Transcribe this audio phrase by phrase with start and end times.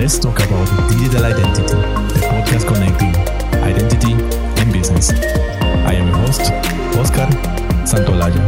[0.00, 1.76] let's talk about digital identity,
[2.14, 3.14] the podcast connecting
[3.60, 4.12] identity
[4.58, 5.10] and business.
[5.10, 6.40] I am your host,
[6.96, 7.28] Oscar
[7.84, 8.40] Santolaya.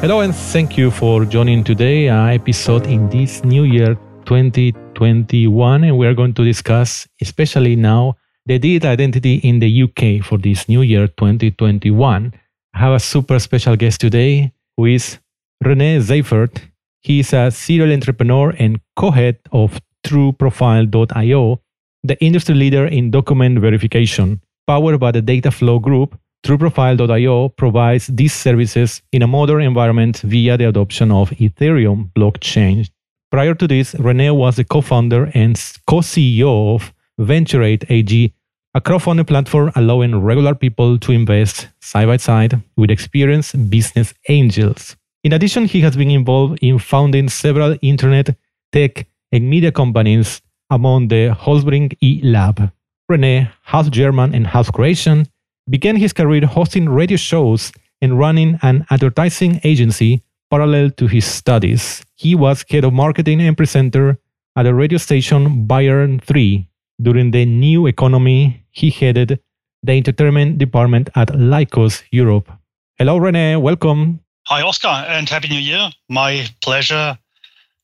[0.00, 3.94] Hello, and thank you for joining today uh, episode in this new year
[4.26, 5.84] 2021.
[5.84, 10.38] And we are going to discuss, especially now, the digital identity in the UK for
[10.38, 12.34] this new year 2021.
[12.74, 15.18] I have a super special guest today who is
[15.64, 16.62] Rene Seifert.
[17.08, 21.60] He is a serial entrepreneur and co head of TrueProfile.io,
[22.04, 24.42] the industry leader in document verification.
[24.66, 30.68] Powered by the Dataflow Group, TrueProfile.io provides these services in a modern environment via the
[30.68, 32.86] adoption of Ethereum blockchain.
[33.30, 38.34] Prior to this, Rene was the co founder and co CEO of Venturate AG,
[38.74, 44.94] a crowdfunding platform allowing regular people to invest side by side with experienced business angels.
[45.24, 48.36] In addition, he has been involved in founding several internet,
[48.72, 52.70] tech, and media companies among the Holtzbrinck E Lab.
[53.08, 55.26] Rene, half German and half Croatian,
[55.68, 62.04] began his career hosting radio shows and running an advertising agency parallel to his studies.
[62.14, 64.18] He was head of marketing and presenter
[64.56, 66.68] at the radio station Bayern 3.
[67.02, 69.40] During the new economy, he headed
[69.82, 72.50] the entertainment department at Lycos Europe.
[72.98, 73.56] Hello, Rene.
[73.56, 74.20] Welcome.
[74.50, 75.90] Hi, Oscar, and Happy New Year.
[76.08, 77.18] My pleasure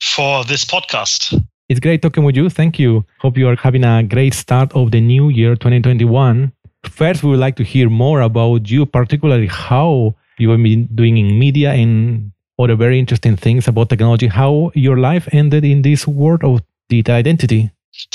[0.01, 1.39] for this podcast.
[1.69, 2.48] It's great talking with you.
[2.48, 3.05] Thank you.
[3.21, 6.53] Hope you are having a great start of the new year 2021.
[6.84, 11.19] First, we would like to hear more about you, particularly how you have been doing
[11.19, 16.06] in media and other very interesting things about technology, how your life ended in this
[16.06, 17.73] world of data identity.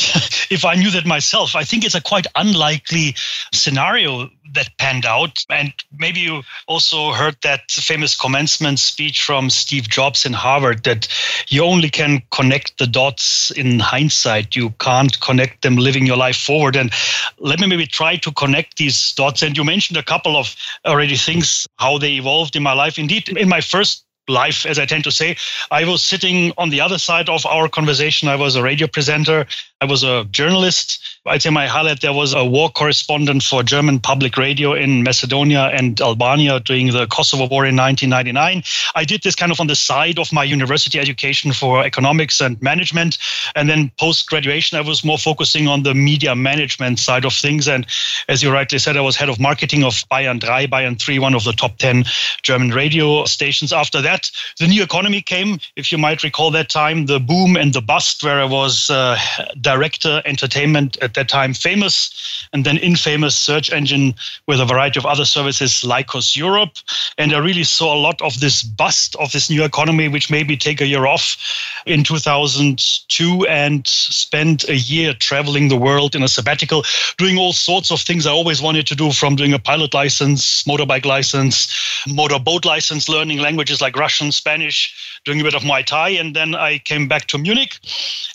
[0.49, 3.16] if I knew that myself, I think it's a quite unlikely
[3.53, 5.44] scenario that panned out.
[5.49, 11.07] And maybe you also heard that famous commencement speech from Steve Jobs in Harvard that
[11.47, 14.55] you only can connect the dots in hindsight.
[14.55, 16.75] You can't connect them living your life forward.
[16.75, 16.91] And
[17.38, 19.41] let me maybe try to connect these dots.
[19.41, 22.97] And you mentioned a couple of already things, how they evolved in my life.
[22.97, 25.35] Indeed, in my first life, as I tend to say.
[25.72, 28.28] I was sitting on the other side of our conversation.
[28.28, 29.45] I was a radio presenter.
[29.81, 31.00] I was a journalist.
[31.25, 35.66] I'd say my highlight there was a war correspondent for German public radio in Macedonia
[35.73, 38.63] and Albania during the Kosovo War in 1999.
[38.95, 42.61] I did this kind of on the side of my university education for economics and
[42.61, 43.17] management.
[43.56, 47.67] And then post graduation, I was more focusing on the media management side of things.
[47.67, 47.85] And
[48.28, 51.35] as you rightly said, I was head of marketing of Bayern 3, Bayern 3, one
[51.35, 52.06] of the top 10
[52.44, 53.72] German radio stations.
[53.72, 55.59] After that, that, the new economy came.
[55.75, 59.18] If you might recall that time, the boom and the bust, where I was uh,
[59.62, 64.16] director entertainment at that time, famous and then infamous search engine
[64.47, 66.78] with a variety of other services, Lycos Europe.
[67.18, 70.47] And I really saw a lot of this bust of this new economy, which made
[70.47, 71.38] me take a year off
[71.85, 76.84] in 2002 and spend a year traveling the world in a sabbatical,
[77.18, 80.63] doing all sorts of things I always wanted to do, from doing a pilot license,
[80.63, 85.85] motorbike license, motorboat license, learning languages like Russian Russian, Spanish, doing a bit of Muay
[85.85, 86.09] Thai.
[86.09, 87.80] And then I came back to Munich.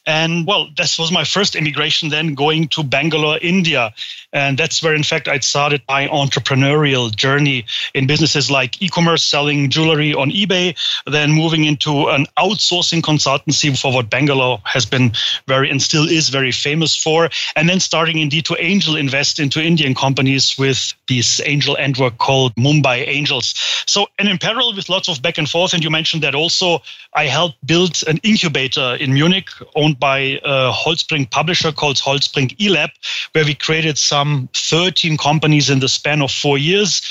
[0.06, 3.92] And well, this was my first immigration then going to Bangalore, India.
[4.32, 9.22] And that's where, in fact, I started my entrepreneurial journey in businesses like e commerce,
[9.22, 15.12] selling jewelry on eBay, then moving into an outsourcing consultancy for what Bangalore has been
[15.46, 17.30] very and still is very famous for.
[17.56, 22.54] And then starting indeed to angel invest into Indian companies with this angel network called
[22.56, 23.54] Mumbai Angels.
[23.86, 26.73] So, and in parallel with lots of back and forth and you mentioned that also
[27.14, 32.90] I helped build an incubator in Munich owned by a Holtzbrinck publisher called Holtzbrinck eLab,
[33.32, 37.02] where we created some 13 companies in the span of four years.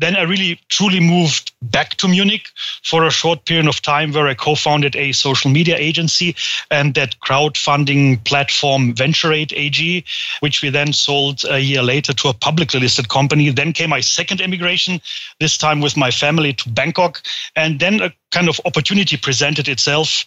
[0.00, 2.48] Then I really truly moved back to Munich
[2.82, 6.34] for a short period of time where I co-founded a social media agency
[6.70, 10.04] and that crowdfunding platform Venturate AG,
[10.40, 13.50] which we then sold a year later to a publicly listed company.
[13.50, 15.02] Then came my second immigration,
[15.38, 17.22] this time with my family to Bangkok.
[17.54, 20.24] And then a kind of opportunity presented itself,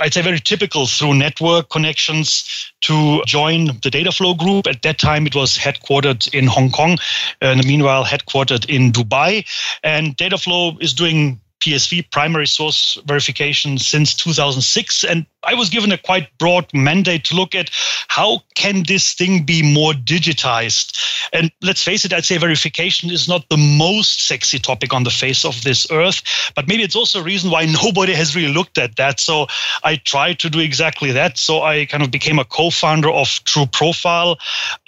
[0.00, 4.66] I'd say very typical through network connections to join the Dataflow group.
[4.66, 6.98] At that time, it was headquartered in Hong Kong,
[7.40, 9.03] and meanwhile, headquartered in Dubai.
[9.04, 9.44] Buy
[9.82, 15.98] and Dataflow is doing PSV primary source verification since 2006 and I was given a
[15.98, 17.70] quite broad mandate to look at
[18.08, 20.98] how can this thing be more digitized.
[21.32, 25.10] And let's face it, I'd say verification is not the most sexy topic on the
[25.10, 26.22] face of this earth,
[26.54, 29.20] but maybe it's also a reason why nobody has really looked at that.
[29.20, 29.46] So
[29.82, 31.38] I tried to do exactly that.
[31.38, 34.38] So I kind of became a co-founder of True Profile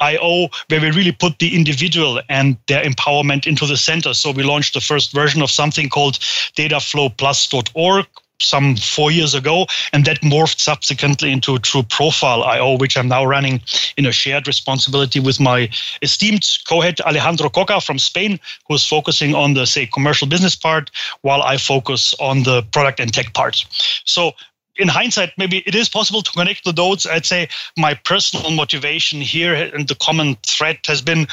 [0.00, 4.14] IO, where we really put the individual and their empowerment into the center.
[4.14, 6.19] So we launched the first version of something called
[6.68, 8.06] dataflowplus.org
[8.40, 13.08] some four years ago, and that morphed subsequently into a True Profile IO, which I'm
[13.08, 13.62] now running
[13.96, 15.70] in a shared responsibility with my
[16.02, 20.90] esteemed co-head Alejandro Coca from Spain, who's focusing on the say commercial business part,
[21.22, 23.64] while I focus on the product and tech part.
[24.04, 24.32] So
[24.76, 27.06] in hindsight, maybe it is possible to connect the dots.
[27.06, 27.48] I'd say
[27.78, 31.26] my personal motivation here and the common thread has been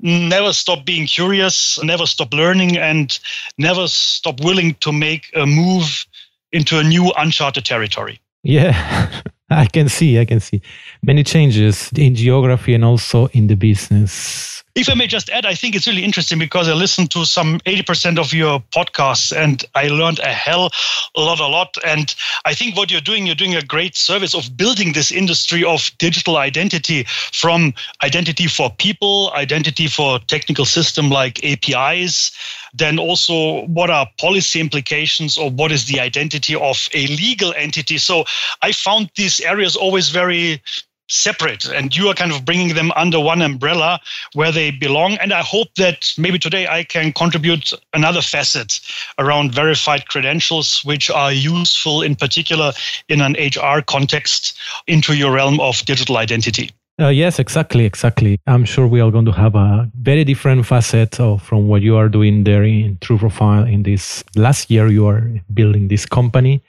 [0.00, 3.18] never stop being curious, never stop learning, and
[3.58, 6.06] never stop willing to make a move
[6.52, 8.20] into a new uncharted territory.
[8.42, 9.10] Yeah,
[9.50, 10.60] I can see, I can see
[11.02, 15.54] many changes in geography and also in the business if I may just add, I
[15.54, 19.88] think it's really interesting because I listened to some 80% of your podcasts and I
[19.88, 20.70] learned a hell
[21.16, 21.76] a lot, a lot.
[21.84, 22.14] And
[22.44, 25.90] I think what you're doing, you're doing a great service of building this industry of
[25.96, 27.72] digital identity from
[28.04, 32.32] identity for people, identity for technical system like APIs,
[32.78, 37.98] then also what are policy implications or what is the identity of a legal entity.
[37.98, 38.24] So
[38.62, 40.62] I found these areas always very
[41.08, 44.00] separate and you are kind of bringing them under one umbrella
[44.32, 48.80] where they belong and i hope that maybe today i can contribute another facet
[49.18, 52.72] around verified credentials which are useful in particular
[53.08, 54.58] in an hr context
[54.88, 58.38] into your realm of digital identity uh, yes, exactly, exactly.
[58.46, 61.96] I'm sure we are going to have a very different facet of, from what you
[61.96, 63.64] are doing there in True Profile.
[63.64, 66.62] In this last year, you are building this company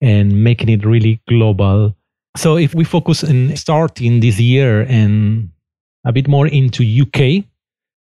[0.00, 1.94] and making it really global
[2.36, 5.50] so if we focus on starting this year and
[6.04, 7.44] a bit more into UK,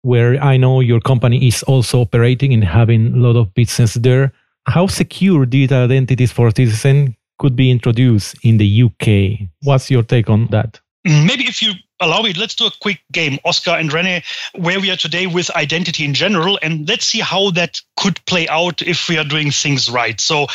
[0.02, 4.32] where I know your company is also operating and having a lot of business there,
[4.66, 9.48] how secure digital identities for citizens could be introduced in the UK?
[9.62, 10.80] What's your take on that?
[11.08, 14.22] Maybe if you allow me, let's do a quick game, Oscar and Rene,
[14.54, 18.46] where we are today with identity in general, and let's see how that could play
[18.48, 20.20] out if we are doing things right.
[20.20, 20.46] So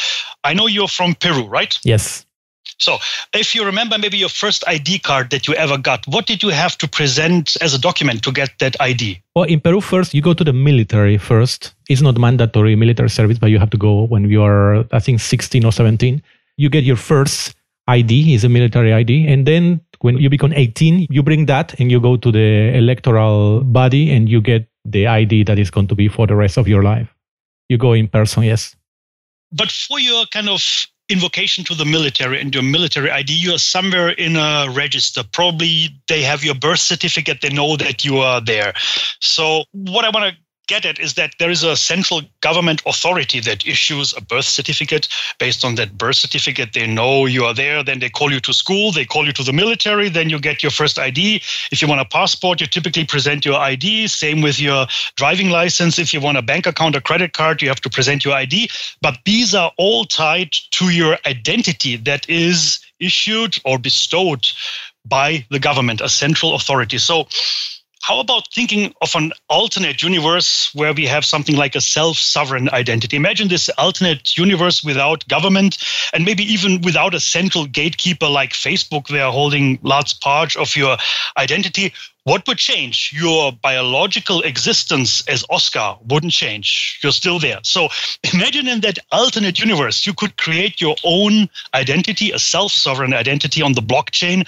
[0.44, 1.78] I know you're from Peru, right?
[1.84, 2.26] Yes.
[2.78, 2.98] So,
[3.34, 6.50] if you remember maybe your first ID card that you ever got, what did you
[6.50, 9.22] have to present as a document to get that ID?
[9.36, 11.74] Well, in Peru, first, you go to the military first.
[11.90, 15.20] It's not mandatory military service, but you have to go when you are, I think,
[15.20, 16.22] 16 or 17.
[16.58, 17.56] You get your first
[17.88, 19.28] ID, is a military ID.
[19.28, 23.64] And then when you become 18, you bring that and you go to the electoral
[23.64, 26.68] body and you get the ID that is going to be for the rest of
[26.68, 27.08] your life.
[27.70, 28.76] You go in person, yes.
[29.54, 30.62] But for your kind of
[31.08, 35.24] invocation to the military and your military ID, you are somewhere in a register.
[35.32, 38.74] Probably they have your birth certificate, they know that you are there.
[39.22, 43.40] So, what I want to get at is that there is a central government authority
[43.42, 45.08] that issues a birth certificate.
[45.40, 47.84] Based on that birth certificate, they know you are there.
[47.84, 50.64] Then they call you to school, they call you to the military, then you get
[50.64, 51.42] your first ID.
[51.72, 54.08] If you want a passport, you typically present your ID.
[54.08, 56.00] Same with your driving license.
[56.00, 58.70] If you want a bank account or credit card, you have to present your ID.
[59.02, 64.48] But these are all tied to your identity that is issued or bestowed
[65.06, 66.98] by the government, a central authority.
[66.98, 67.28] So
[68.04, 72.70] how about thinking of an alternate universe where we have something like a self sovereign
[72.72, 73.16] identity?
[73.16, 75.78] Imagine this alternate universe without government
[76.12, 79.08] and maybe even without a central gatekeeper like Facebook.
[79.08, 80.98] They are holding large part of your
[81.38, 81.94] identity.
[82.26, 83.12] What would change?
[83.14, 86.98] Your biological existence as Oscar wouldn't change.
[87.04, 87.60] You're still there.
[87.64, 87.90] So
[88.34, 93.62] imagine in that alternate universe, you could create your own identity, a self sovereign identity
[93.62, 94.48] on the blockchain,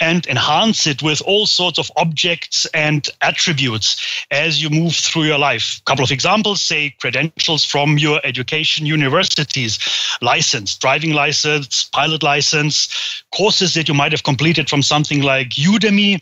[0.00, 5.38] and enhance it with all sorts of objects and attributes as you move through your
[5.38, 5.78] life.
[5.78, 9.78] A couple of examples say credentials from your education universities,
[10.20, 16.20] license, driving license, pilot license, courses that you might have completed from something like Udemy.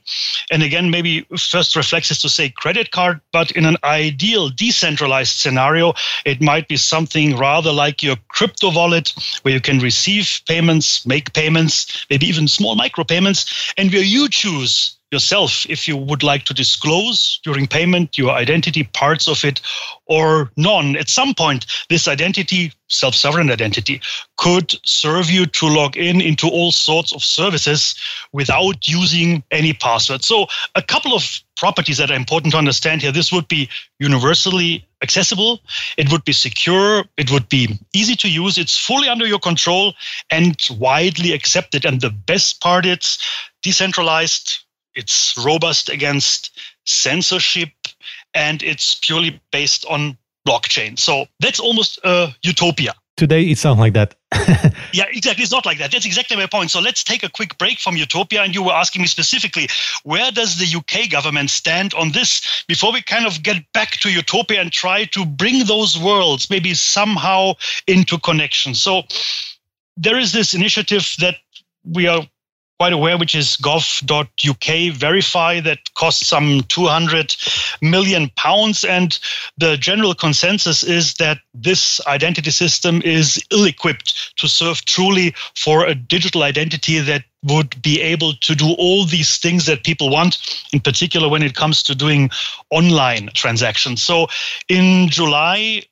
[0.51, 5.39] And again, maybe first reflex is to say credit card, but in an ideal decentralized
[5.39, 5.95] scenario,
[6.25, 11.33] it might be something rather like your crypto wallet where you can receive payments, make
[11.33, 16.45] payments, maybe even small micro payments, and where you choose yourself if you would like
[16.45, 19.61] to disclose during payment your identity, parts of it,
[20.07, 20.97] or none.
[20.97, 24.01] At some point, this identity, self sovereign identity,
[24.37, 27.95] could serve you to log in into all sorts of services
[28.33, 30.25] without using any password.
[30.25, 34.87] So, a couple of properties that are important to understand here this would be universally
[35.03, 35.61] accessible,
[35.97, 39.93] it would be secure, it would be easy to use, it's fully under your control
[40.31, 41.85] and widely accepted.
[41.85, 43.19] And the best part is
[43.63, 47.71] decentralized it's robust against censorship
[48.35, 50.17] and it's purely based on
[50.47, 50.99] blockchain.
[50.99, 52.95] So that's almost a utopia.
[53.17, 54.15] today it sounds like that.
[54.95, 55.43] yeah, exactly.
[55.43, 55.93] It's not like that.
[55.93, 56.71] That's exactly my point.
[56.71, 58.43] So let's take a quick break from Utopia.
[58.43, 59.69] And you were asking me specifically,
[60.05, 64.11] where does the UK government stand on this before we kind of get back to
[64.11, 67.55] Utopia and try to bring those worlds maybe somehow
[67.87, 68.75] into connection?
[68.75, 69.03] So
[69.97, 71.37] there is this initiative that
[71.85, 72.23] we are
[72.81, 77.37] quite aware, which is gov.uk verify that costs some 200
[77.83, 78.85] million pounds.
[78.85, 79.19] And
[79.59, 85.85] the general consensus is that this identity system is ill equipped to serve truly for
[85.85, 90.39] a digital identity that would be able to do all these things that people want,
[90.73, 92.31] in particular when it comes to doing
[92.71, 94.01] online transactions.
[94.01, 94.29] So
[94.71, 95.83] in July,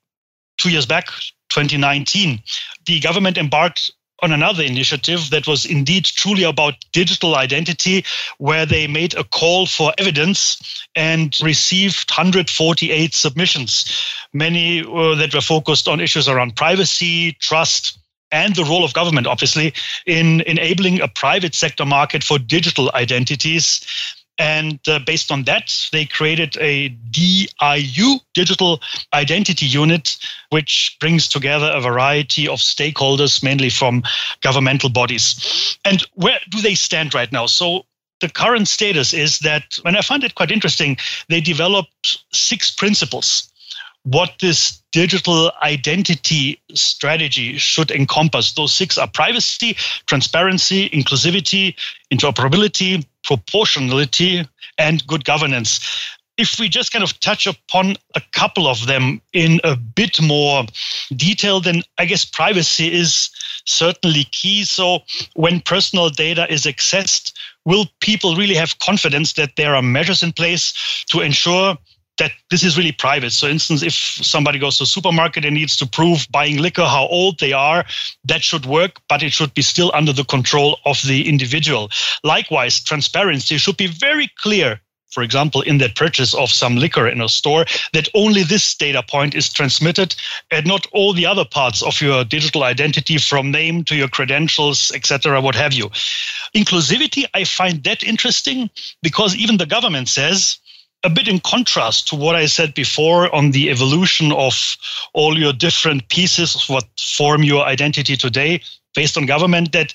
[0.57, 1.09] two years back,
[1.51, 2.41] 2019,
[2.87, 3.91] the government embarked
[4.21, 8.05] on another initiative that was indeed truly about digital identity,
[8.39, 13.85] where they made a call for evidence and received 148 submissions,
[14.33, 17.99] many uh, that were focused on issues around privacy, trust,
[18.31, 19.73] and the role of government, obviously,
[20.07, 23.81] in enabling a private sector market for digital identities.
[24.39, 28.81] And uh, based on that, they created a DIU, Digital
[29.13, 30.17] Identity Unit,
[30.51, 34.05] which brings together a variety of stakeholders, mainly from
[34.41, 35.77] governmental bodies.
[35.85, 37.47] And where do they stand right now?
[37.47, 37.85] So
[38.21, 40.97] the current status is that, and I find it quite interesting,
[41.29, 43.51] they developed six principles
[44.05, 48.53] what this digital identity strategy should encompass.
[48.53, 49.77] Those six are privacy,
[50.07, 51.75] transparency, inclusivity,
[52.13, 54.47] interoperability, proportionality,
[54.79, 55.81] and good governance.
[56.37, 60.65] If we just kind of touch upon a couple of them in a bit more
[61.17, 63.31] detail, then I guess privacy is
[63.65, 64.65] certainly key.
[64.65, 65.01] So,
[65.35, 67.33] when personal data is accessed,
[67.65, 71.77] will people really have confidence that there are measures in place to ensure
[72.19, 73.31] that this is really private.
[73.31, 77.07] So, instance, if somebody goes to a supermarket and needs to prove buying liquor how
[77.07, 77.85] old they are,
[78.25, 81.91] that should work, but it should be still under the control of the individual.
[82.25, 84.81] Likewise, transparency should be very clear.
[85.11, 89.03] For example, in that purchase of some liquor in a store, that only this data
[89.03, 90.15] point is transmitted
[90.51, 94.93] and not all the other parts of your digital identity from name to your credentials,
[94.95, 95.89] etc., what have you.
[96.55, 98.69] Inclusivity, I find that interesting
[99.03, 100.59] because even the government says
[101.05, 104.77] a bit in contrast to what I said before on the evolution of
[105.15, 108.61] all your different pieces of what form your identity today
[108.95, 109.95] based on government that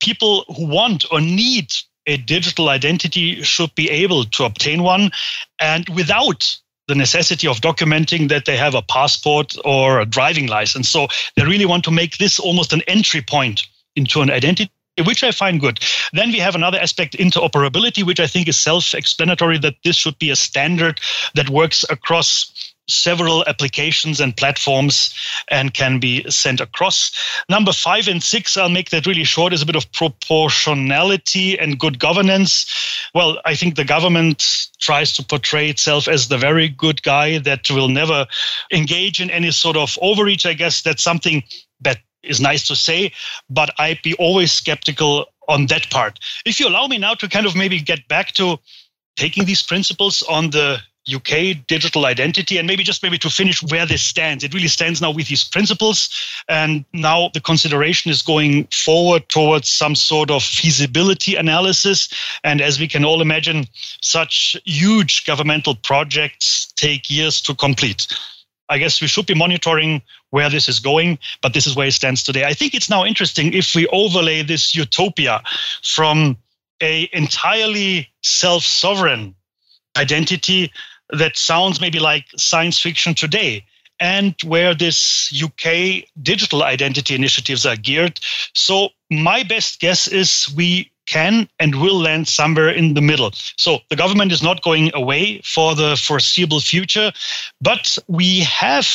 [0.00, 1.72] people who want or need
[2.06, 5.10] a digital identity should be able to obtain one
[5.60, 10.88] and without the necessity of documenting that they have a passport or a driving license.
[10.88, 11.06] So
[11.36, 14.70] they really want to make this almost an entry point into an identity
[15.04, 15.80] which I find good.
[16.12, 20.18] Then we have another aspect, interoperability, which I think is self explanatory that this should
[20.18, 21.00] be a standard
[21.34, 25.14] that works across several applications and platforms
[25.48, 27.12] and can be sent across.
[27.48, 31.78] Number five and six, I'll make that really short, is a bit of proportionality and
[31.78, 32.66] good governance.
[33.14, 37.70] Well, I think the government tries to portray itself as the very good guy that
[37.70, 38.26] will never
[38.72, 40.44] engage in any sort of overreach.
[40.44, 41.44] I guess that's something
[42.22, 43.12] is nice to say,
[43.50, 46.18] but I'd be always skeptical on that part.
[46.46, 48.58] If you allow me now to kind of maybe get back to
[49.16, 50.80] taking these principles on the
[51.12, 54.44] UK digital identity and maybe just maybe to finish where this stands.
[54.44, 56.10] It really stands now with these principles.
[56.48, 62.08] And now the consideration is going forward towards some sort of feasibility analysis.
[62.44, 63.66] And as we can all imagine,
[64.00, 68.06] such huge governmental projects take years to complete.
[68.72, 70.00] I guess we should be monitoring
[70.30, 72.44] where this is going, but this is where it stands today.
[72.44, 75.42] I think it's now interesting if we overlay this utopia
[75.82, 76.38] from
[76.80, 79.34] a entirely self-sovereign
[79.96, 80.72] identity
[81.10, 83.62] that sounds maybe like science fiction today
[84.00, 88.18] and where this UK digital identity initiatives are geared.
[88.54, 93.32] So my best guess is we can and will land somewhere in the middle.
[93.56, 97.12] So the government is not going away for the foreseeable future,
[97.60, 98.86] but we have,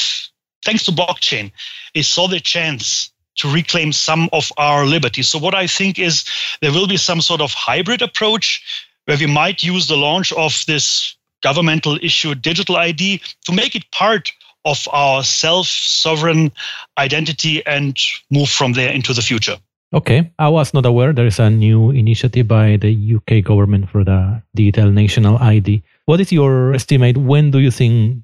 [0.63, 1.51] thanks to blockchain,
[1.95, 5.29] a solid chance to reclaim some of our liberties.
[5.29, 6.25] So what I think is
[6.61, 10.63] there will be some sort of hybrid approach where we might use the launch of
[10.67, 14.31] this governmental issued digital ID to make it part
[14.65, 16.51] of our self sovereign
[16.97, 17.97] identity and
[18.29, 19.57] move from there into the future.
[19.93, 24.03] Okay, I was not aware there is a new initiative by the UK government for
[24.03, 25.81] the digital national ID.
[26.05, 27.17] What is your estimate?
[27.17, 28.23] When do you think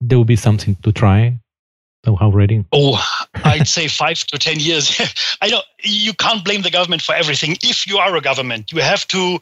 [0.00, 1.38] there will be something to try?
[2.04, 2.64] So how ready?
[2.72, 3.00] Oh,
[3.44, 5.00] I'd say five to ten years.
[5.40, 7.56] I know you can't blame the government for everything.
[7.62, 9.38] If you are a government, you have to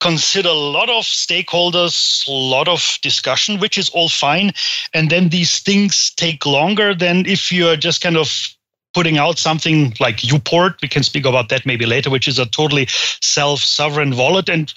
[0.00, 4.52] consider a lot of stakeholders, a lot of discussion, which is all fine.
[4.92, 8.53] And then these things take longer than if you're just kind of
[8.94, 10.80] putting out something like Uport.
[10.80, 12.86] We can speak about that maybe later, which is a totally
[13.20, 14.72] self-sovereign wallet and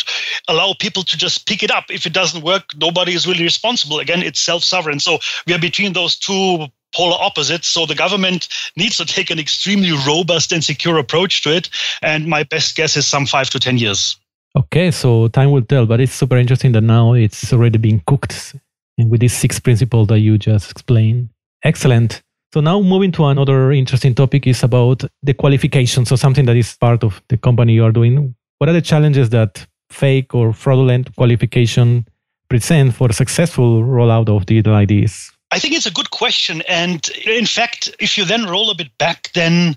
[0.48, 1.86] allow people to just pick it up.
[1.90, 4.00] If it doesn't work, nobody is really responsible.
[4.00, 5.00] Again, it's self-sovereign.
[5.00, 7.68] So we are between those two polar opposites.
[7.68, 11.70] So the government needs to take an extremely robust and secure approach to it.
[12.02, 14.18] And my best guess is some five to 10 years.
[14.56, 18.56] Okay, so time will tell, but it's super interesting that now it's already being cooked
[18.98, 21.30] and with these six principles that you just explained.
[21.64, 22.24] Excellent.
[22.54, 26.06] So now moving to another interesting topic is about the qualification.
[26.06, 28.36] So something that is part of the company you are doing.
[28.60, 32.08] What are the challenges that fake or fraudulent qualification
[32.50, 35.32] present for successful rollout of digital IDs?
[35.52, 36.62] I think it's a good question.
[36.68, 39.76] And in fact, if you then roll a bit back, then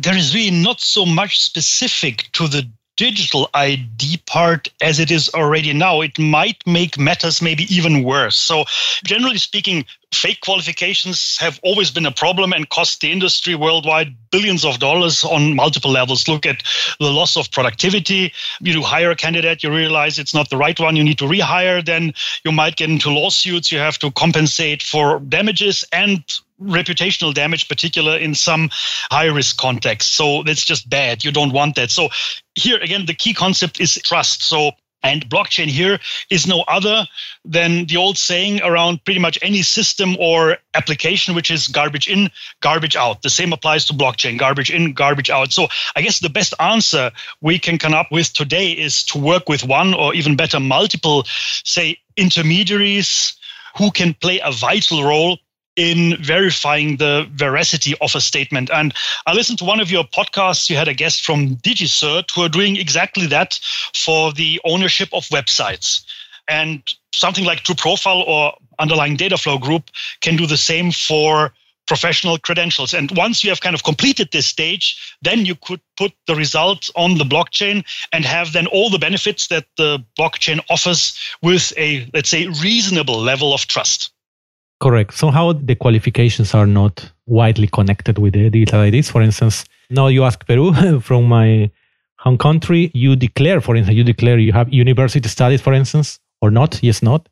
[0.00, 5.30] there is really not so much specific to the digital ID part as it is
[5.34, 8.36] already now, it might make matters maybe even worse.
[8.36, 8.64] So,
[9.04, 14.64] generally speaking, fake qualifications have always been a problem and cost the industry worldwide billions
[14.64, 16.28] of dollars on multiple levels.
[16.28, 16.62] Look at
[17.00, 18.32] the loss of productivity.
[18.60, 21.84] You hire a candidate, you realize it's not the right one, you need to rehire,
[21.84, 22.12] then
[22.44, 26.22] you might get into lawsuits, you have to compensate for damages and
[26.64, 28.70] reputational damage, particular in some
[29.10, 30.12] high risk contexts.
[30.12, 31.24] So that's just bad.
[31.24, 31.90] You don't want that.
[31.90, 32.08] So
[32.54, 34.42] here again, the key concept is trust.
[34.42, 35.98] So and blockchain here
[36.30, 37.06] is no other
[37.44, 42.30] than the old saying around pretty much any system or application, which is garbage in,
[42.60, 43.22] garbage out.
[43.22, 45.52] The same applies to blockchain garbage in, garbage out.
[45.52, 49.48] So I guess the best answer we can come up with today is to work
[49.48, 51.24] with one or even better, multiple,
[51.64, 53.34] say, intermediaries
[53.76, 55.38] who can play a vital role
[55.76, 58.70] in verifying the veracity of a statement.
[58.72, 58.94] And
[59.26, 60.68] I listened to one of your podcasts.
[60.68, 63.58] You had a guest from DigiCert who are doing exactly that
[63.94, 66.04] for the ownership of websites.
[66.48, 66.82] And
[67.14, 71.52] something like True Profile or underlying data flow group can do the same for
[71.86, 72.94] professional credentials.
[72.94, 76.90] And once you have kind of completed this stage, then you could put the results
[76.94, 82.08] on the blockchain and have then all the benefits that the blockchain offers with a,
[82.14, 84.11] let's say, reasonable level of trust.
[84.82, 85.14] Correct.
[85.14, 89.08] Somehow the qualifications are not widely connected with the digital IDs.
[89.12, 91.70] For instance, now you ask Peru from my
[92.16, 96.50] home country, you declare, for instance, you declare you have university studies, for instance, or
[96.50, 96.82] not.
[96.82, 97.28] Yes, not.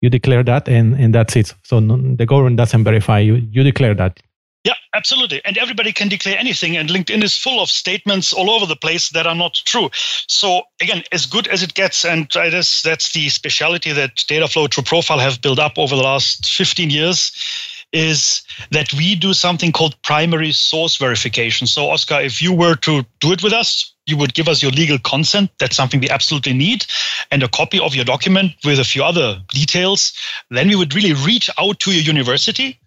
[0.00, 1.52] You declare that, and, and that's it.
[1.64, 3.34] So no, the government doesn't verify you.
[3.50, 4.20] You declare that.
[4.64, 5.44] Yeah, absolutely.
[5.44, 6.76] And everybody can declare anything.
[6.76, 9.90] And LinkedIn is full of statements all over the place that are not true.
[10.28, 14.84] So again, as good as it gets, and that's that's the specialty that Dataflow True
[14.84, 17.32] Profile have built up over the last 15 years,
[17.92, 21.66] is that we do something called primary source verification.
[21.66, 24.72] So Oscar, if you were to do it with us, you would give us your
[24.72, 25.50] legal consent.
[25.58, 26.86] That's something we absolutely need,
[27.32, 30.12] and a copy of your document with a few other details.
[30.50, 32.78] Then we would really reach out to your university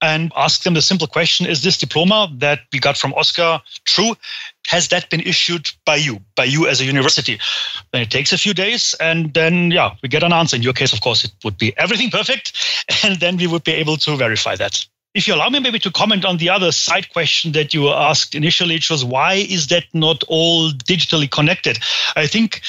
[0.00, 4.16] and ask them the simple question Is this diploma that we got from Oscar true?
[4.66, 7.40] Has that been issued by you, by you as a university?
[7.92, 10.56] Then it takes a few days, and then, yeah, we get an answer.
[10.56, 12.52] In your case, of course, it would be everything perfect,
[13.04, 14.84] and then we would be able to verify that.
[15.14, 18.34] If you allow me maybe to comment on the other side question that you asked
[18.34, 21.78] initially, which was why is that not all digitally connected?
[22.14, 22.60] I think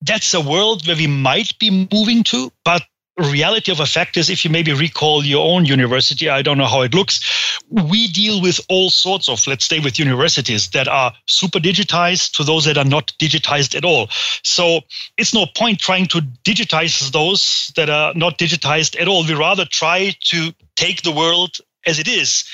[0.00, 2.84] that's a world where we might be moving to, but
[3.16, 6.66] reality of a fact is if you maybe recall your own university i don't know
[6.66, 11.12] how it looks we deal with all sorts of let's stay with universities that are
[11.26, 14.08] super digitized to those that are not digitized at all.
[14.42, 14.80] So
[15.16, 19.26] it's no point trying to digitize those that are not digitized at all.
[19.26, 22.44] We rather try to take the world as it is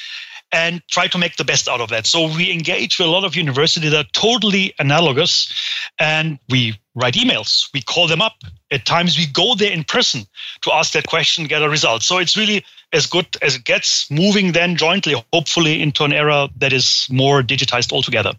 [0.52, 2.06] and try to make the best out of that.
[2.06, 5.52] So we engage with a lot of universities that are totally analogous
[5.98, 8.34] and we write emails, we call them up.
[8.70, 10.26] At times we go there in person
[10.62, 12.02] to ask that question, get a result.
[12.02, 16.48] So it's really as good as it gets, moving then jointly, hopefully, into an era
[16.56, 18.32] that is more digitized altogether.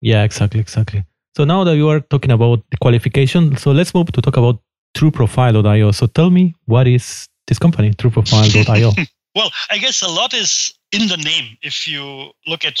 [0.00, 1.04] Yeah, exactly, exactly.
[1.36, 4.60] So now that you are talking about the qualification, so let's move to talk about
[4.96, 5.90] TrueProfile.io.
[5.90, 8.92] So tell me, what is this company, TrueProfile.io?
[9.34, 11.56] well, I guess a lot is in the name.
[11.62, 12.80] If you look at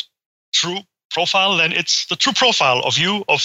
[0.52, 0.78] true
[1.10, 3.42] profile, then it's the true profile of you, of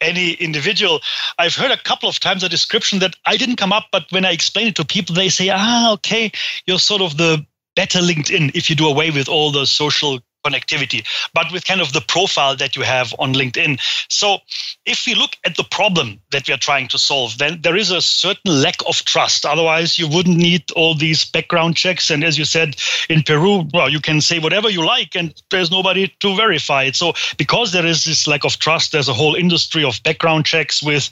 [0.00, 1.00] any individual.
[1.38, 4.24] I've heard a couple of times a description that I didn't come up, but when
[4.24, 6.32] I explain it to people, they say, ah, okay,
[6.66, 7.44] you're sort of the
[7.76, 11.92] better LinkedIn if you do away with all the social connectivity, but with kind of
[11.92, 13.80] the profile that you have on LinkedIn.
[14.08, 14.38] So
[14.86, 17.90] if we look at the problem that we are trying to solve, then there is
[17.90, 19.46] a certain lack of trust.
[19.46, 22.10] Otherwise, you wouldn't need all these background checks.
[22.10, 22.76] And as you said
[23.08, 26.96] in Peru, well, you can say whatever you like and there's nobody to verify it.
[26.96, 30.82] So because there is this lack of trust, there's a whole industry of background checks
[30.82, 31.10] with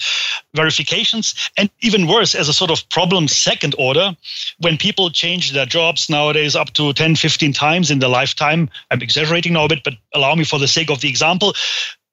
[0.55, 1.35] verifications.
[1.57, 4.16] And even worse, as a sort of problem second order,
[4.59, 9.01] when people change their jobs nowadays up to 10, 15 times in their lifetime, I'm
[9.20, 11.54] exaggerating now a bit, but allow me for the sake of the example,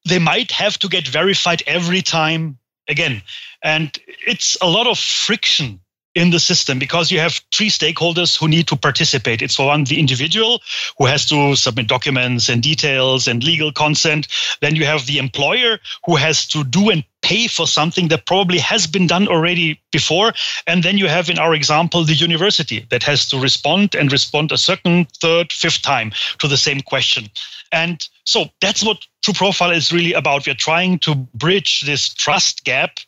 [0.06, 3.22] they might have to get verified every time again.
[3.62, 5.80] And it's a lot of friction
[6.14, 9.42] in the system because you have three stakeholders who need to participate.
[9.42, 10.60] It's for one, the individual
[10.96, 14.26] who has to submit documents and details and legal consent.
[14.60, 18.58] Then you have the employer who has to do and pay for something that probably
[18.58, 20.32] has been done already before.
[20.66, 24.52] And then you have, in our example, the university that has to respond and respond
[24.52, 27.28] a second, third, fifth time to the same question.
[27.72, 30.46] And so that's what True Profile is really about.
[30.46, 32.98] We're trying to bridge this trust gap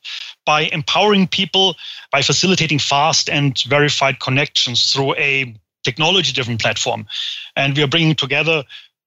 [0.50, 1.76] by empowering people
[2.10, 7.06] by facilitating fast and verified connections through a technology driven platform.
[7.54, 8.64] And we are bringing together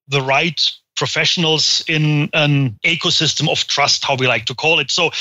[0.08, 0.58] the right
[0.96, 4.90] professionals in an ecosystem of trust, how we like to call it.
[4.90, 5.12] So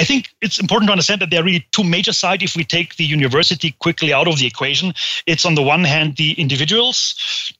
[0.00, 2.42] I think it's important to understand that there are really two major sides.
[2.42, 4.94] If we take the university quickly out of the equation,
[5.26, 7.14] it's on the one hand the individuals,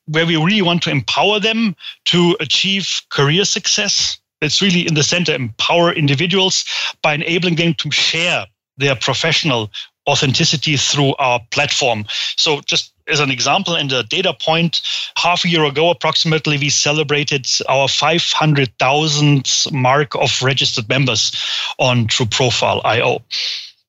[0.07, 1.77] where we really want to empower them
[2.07, 4.19] to achieve career success.
[4.41, 6.65] It's really in the center, empower individuals
[7.03, 8.47] by enabling them to share
[8.77, 9.71] their professional
[10.09, 12.05] authenticity through our platform.
[12.37, 14.81] So just as an example and a data point,
[15.17, 21.33] half a year ago, approximately, we celebrated our 500,000 mark of registered members
[21.79, 23.23] on True Profile IO.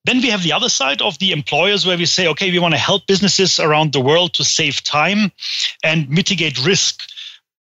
[0.06, 2.74] Then we have the other side of the employers where we say, okay, we want
[2.74, 5.32] to help businesses around the world to save time
[5.84, 7.04] and mitigate risk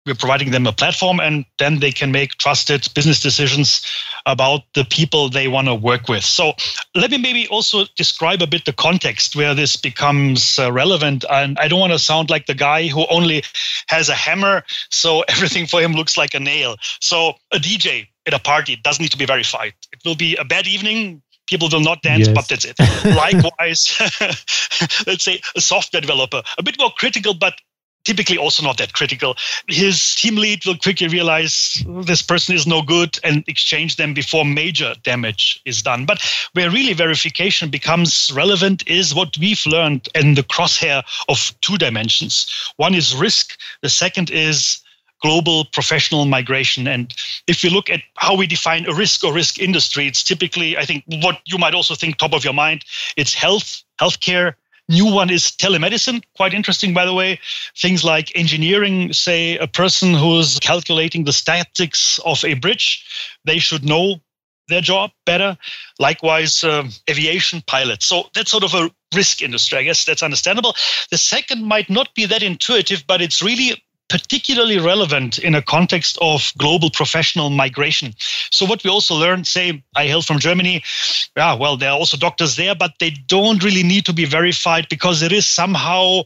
[0.07, 3.85] we're providing them a platform and then they can make trusted business decisions
[4.25, 6.53] about the people they want to work with so
[6.95, 11.57] let me maybe also describe a bit the context where this becomes uh, relevant and
[11.59, 13.43] i don't want to sound like the guy who only
[13.89, 18.33] has a hammer so everything for him looks like a nail so a dj at
[18.33, 21.79] a party doesn't need to be verified it will be a bad evening people will
[21.79, 22.35] not dance, yes.
[22.35, 22.77] but that's it.
[23.05, 23.97] Likewise,
[25.07, 27.53] let's say a software developer, a bit more critical, but
[28.07, 29.35] typically also not that critical.
[29.67, 34.45] His team lead will quickly realize this person is no good and exchange them before
[34.45, 36.05] major damage is done.
[36.05, 41.77] But where really verification becomes relevant is what we've learned in the crosshair of two
[41.77, 42.47] dimensions.
[42.77, 44.79] One is risk, the second is
[45.21, 46.87] global professional migration.
[46.87, 47.13] And
[47.47, 50.85] if we look at how we define a risk or risk industry, it's typically, I
[50.85, 52.85] think, what you might also think top of your mind,
[53.17, 54.53] it's health, healthcare,
[54.89, 57.39] New one is telemedicine, quite interesting, by the way.
[57.77, 63.05] Things like engineering, say a person who's calculating the statics of a bridge,
[63.43, 64.21] they should know
[64.69, 65.57] their job better.
[65.99, 68.05] Likewise, um, aviation pilots.
[68.05, 69.77] So that's sort of a risk industry.
[69.77, 70.75] I guess that's understandable.
[71.11, 76.17] The second might not be that intuitive, but it's really particularly relevant in a context
[76.21, 78.13] of global professional migration.
[78.51, 80.83] So what we also learned, say, I hail from Germany.
[81.35, 84.87] Yeah, well, there are also doctors there, but they don't really need to be verified
[84.89, 86.21] because there is somehow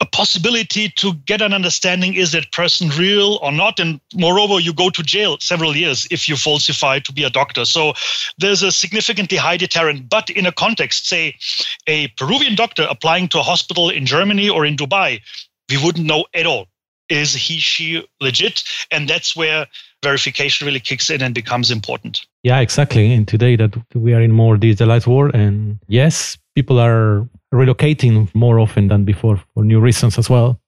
[0.00, 4.72] a possibility to get an understanding is that person real or not and moreover you
[4.72, 7.92] go to jail several years if you falsify to be a doctor so
[8.38, 11.34] there's a significantly high deterrent but in a context say
[11.88, 15.20] a peruvian doctor applying to a hospital in germany or in dubai
[15.68, 16.68] we wouldn't know at all
[17.08, 18.62] is he she legit?
[18.90, 19.66] And that's where
[20.02, 22.26] verification really kicks in and becomes important.
[22.42, 23.12] Yeah exactly.
[23.12, 28.58] And today that we are in more digitalized world and yes people are relocating more
[28.58, 30.60] often than before for new reasons as well.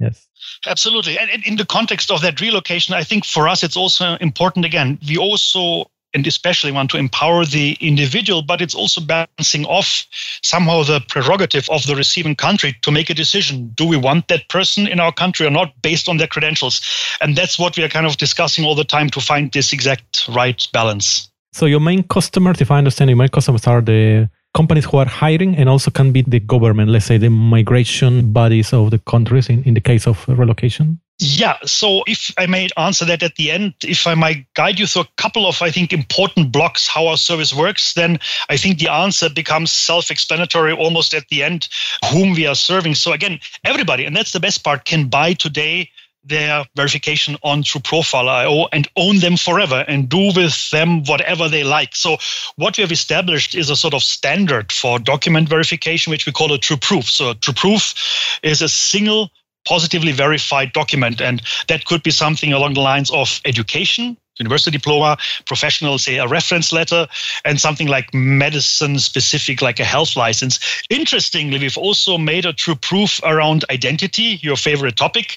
[0.00, 0.28] Yes.
[0.66, 1.18] Absolutely.
[1.18, 4.98] And in the context of that relocation i think for us it's also important again
[5.08, 10.06] we also and especially want to empower the individual, but it's also balancing off
[10.42, 13.70] somehow the prerogative of the receiving country to make a decision.
[13.74, 16.80] Do we want that person in our country or not based on their credentials?
[17.20, 20.28] And that's what we are kind of discussing all the time to find this exact
[20.28, 21.28] right balance.
[21.52, 25.06] So, your main customers, if I understand, your main customers are the companies who are
[25.06, 29.48] hiring and also can be the government, let's say the migration bodies of the countries
[29.48, 31.00] in, in the case of relocation?
[31.20, 31.56] Yeah.
[31.64, 35.02] So if I may answer that at the end, if I might guide you through
[35.02, 38.88] a couple of, I think, important blocks how our service works, then I think the
[38.88, 41.68] answer becomes self explanatory almost at the end
[42.12, 42.94] whom we are serving.
[42.94, 45.90] So again, everybody, and that's the best part, can buy today
[46.24, 51.48] their verification on True Profile IO and own them forever and do with them whatever
[51.48, 51.96] they like.
[51.96, 52.18] So
[52.56, 56.52] what we have established is a sort of standard for document verification, which we call
[56.52, 57.08] a True Proof.
[57.10, 57.94] So True Proof
[58.42, 59.30] is a single
[59.68, 61.20] positively verified document.
[61.20, 66.26] And that could be something along the lines of education, university diploma, professional, say a
[66.26, 67.06] reference letter,
[67.44, 70.58] and something like medicine specific, like a health license.
[70.88, 75.36] Interestingly, we've also made a true proof around identity, your favorite topic,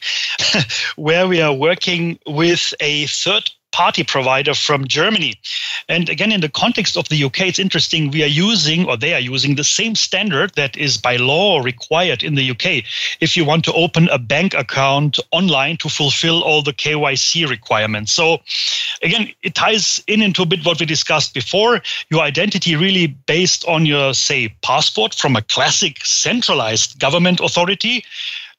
[0.95, 5.35] where we are working with a third party provider from Germany.
[5.87, 8.11] And again, in the context of the UK, it's interesting.
[8.11, 12.23] We are using, or they are using, the same standard that is by law required
[12.23, 12.83] in the UK
[13.19, 18.11] if you want to open a bank account online to fulfill all the KYC requirements.
[18.11, 18.39] So,
[19.01, 21.81] again, it ties in into a bit what we discussed before.
[22.09, 28.03] Your identity really based on your, say, passport from a classic centralized government authority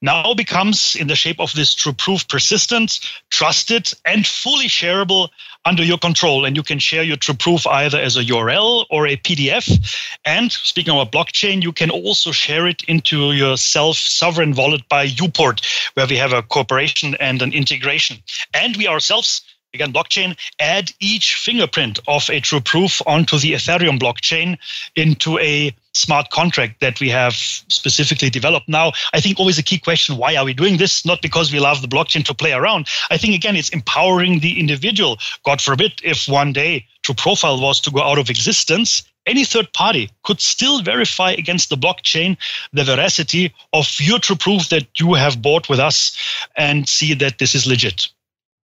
[0.03, 5.29] now becomes in the shape of this true proof persistent, trusted, and fully shareable
[5.65, 6.45] under your control.
[6.45, 10.19] And you can share your true proof either as a URL or a PDF.
[10.25, 14.89] And speaking of a blockchain, you can also share it into your self sovereign wallet
[14.89, 18.19] by Uport, where we have a cooperation and an integration.
[18.53, 19.43] And we ourselves
[19.75, 24.59] again blockchain add each fingerprint of a true proof onto the ethereum blockchain
[24.97, 28.69] into a smart contract that we have specifically developed.
[28.69, 31.07] Now i think always a key question why are we doing this?
[31.07, 32.89] Not because we love the blockchain to play around.
[33.11, 35.19] I think again it's empowering the individual.
[35.45, 39.73] God forbid if one day true profile was to go out of existence any third
[39.73, 42.37] party could still verify against the blockchain
[42.73, 46.19] the veracity of your true proof that you have bought with us
[46.57, 48.09] and see that this is legit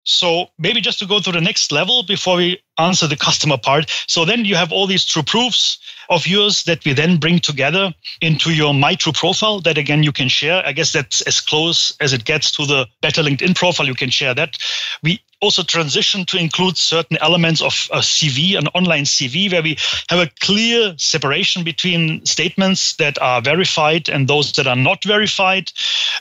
[0.07, 3.91] so maybe just to go to the next level before we answer the customer part.
[4.07, 5.77] So then you have all these true proofs
[6.09, 10.13] of yours that we then bring together into your My True profile that again you
[10.13, 10.65] can share.
[10.65, 13.85] I guess that's as close as it gets to the better LinkedIn profile.
[13.85, 14.57] You can share that.
[15.03, 19.77] We also transition to include certain elements of a CV, an online CV, where we
[20.09, 25.71] have a clear separation between statements that are verified and those that are not verified.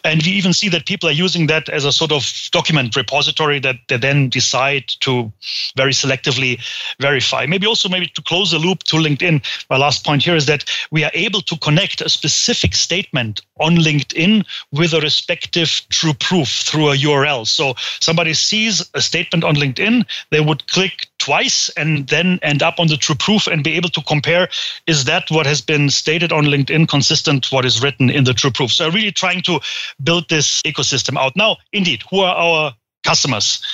[0.04, 3.58] And we even see that people are using that as a sort of document repository
[3.60, 5.32] that they then decide to
[5.76, 6.60] very selectively
[7.00, 7.46] verify.
[7.46, 10.64] Maybe also maybe to close the loop to LinkedIn, my last point here is that
[10.90, 16.48] we are able to connect a specific statement on LinkedIn with a respective true proof
[16.48, 17.46] through a URL.
[17.46, 22.78] So somebody sees a statement on LinkedIn, they would click twice and then end up
[22.78, 24.48] on the true proof and be able to compare
[24.86, 28.50] is that what has been stated on LinkedIn consistent what is written in the true
[28.50, 28.72] proof.
[28.72, 29.60] So really trying to
[30.02, 31.36] build this ecosystem out.
[31.36, 33.64] Now, indeed, who are our customers?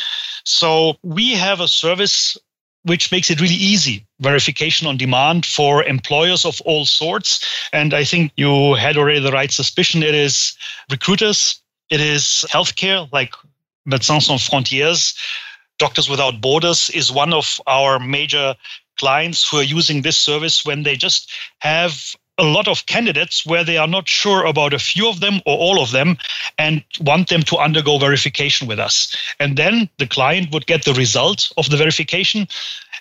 [0.45, 2.37] So we have a service
[2.85, 7.41] which makes it really easy verification on demand for employers of all sorts
[7.73, 10.57] and i think you had already the right suspicion it is
[10.91, 13.35] recruiters it is healthcare like
[13.87, 15.15] Médecins Sans Frontières,
[15.79, 18.55] Doctors Without Borders is one of our major
[18.99, 23.65] clients who are using this service when they just have a lot of candidates where
[23.65, 26.17] they are not sure about a few of them or all of them
[26.59, 29.15] and want them to undergo verification with us.
[29.39, 32.49] And then the client would get the result of the verification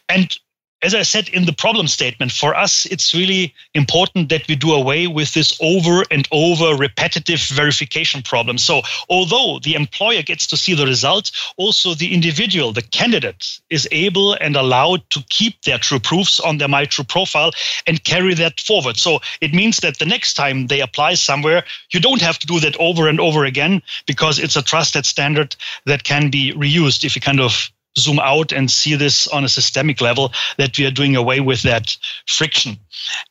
[0.09, 0.35] and
[0.83, 4.73] as I said in the problem statement, for us, it's really important that we do
[4.73, 8.57] away with this over and over repetitive verification problem.
[8.57, 13.87] So, although the employer gets to see the result, also the individual, the candidate, is
[13.91, 17.51] able and allowed to keep their true proofs on their My True profile
[17.85, 18.97] and carry that forward.
[18.97, 22.59] So, it means that the next time they apply somewhere, you don't have to do
[22.59, 27.15] that over and over again because it's a trusted standard that can be reused if
[27.15, 30.91] you kind of zoom out and see this on a systemic level that we are
[30.91, 32.77] doing away with that friction.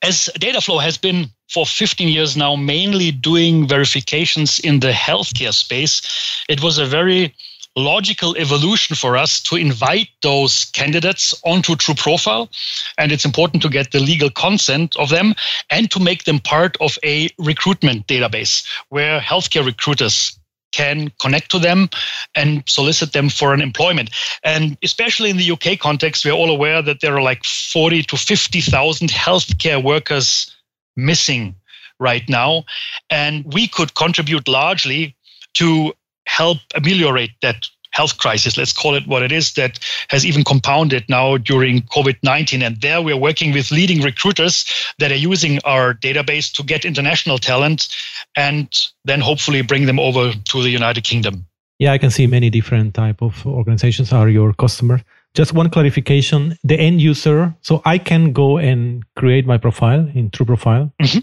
[0.02, 6.02] As Dataflow has been for 15 years now mainly doing verifications in the healthcare space,
[6.48, 7.34] it was a very
[7.76, 12.50] logical evolution for us to invite those candidates onto True Profile.
[12.98, 15.34] And it's important to get the legal consent of them
[15.70, 20.39] and to make them part of a recruitment database where healthcare recruiters
[20.72, 21.88] can connect to them
[22.34, 24.10] and solicit them for an employment.
[24.42, 28.16] And especially in the UK context, we're all aware that there are like 40 to
[28.16, 30.56] 50,000 healthcare workers
[30.96, 31.54] missing
[31.98, 32.64] right now.
[33.10, 35.16] And we could contribute largely
[35.54, 35.92] to
[36.26, 41.04] help ameliorate that health crisis, let's call it what it is, that has even compounded
[41.08, 42.62] now during COVID 19.
[42.62, 44.64] And there we're working with leading recruiters
[44.98, 47.88] that are using our database to get international talent
[48.36, 48.68] and
[49.04, 51.46] then hopefully bring them over to the United Kingdom.
[51.78, 55.00] Yeah, I can see many different type of organizations are your customer.
[55.34, 57.54] Just one clarification: the end user.
[57.62, 60.92] So I can go and create my profile in True Profile.
[61.00, 61.20] Mm-hmm.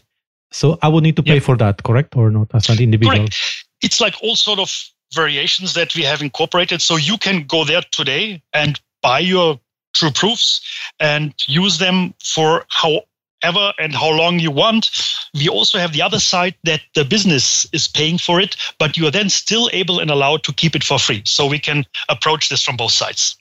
[0.51, 1.43] So I would need to pay yep.
[1.43, 3.17] for that, correct or not, as an individual?
[3.17, 3.65] Correct.
[3.82, 4.71] It's like all sort of
[5.13, 6.82] variations that we have incorporated.
[6.82, 9.60] So you can go there today and buy your
[9.93, 10.62] true proofs
[11.00, 14.89] and use them for however and how long you want.
[15.34, 19.08] We also have the other side that the business is paying for it, but you
[19.08, 21.22] are then still able and allowed to keep it for free.
[21.26, 23.38] So we can approach this from both sides.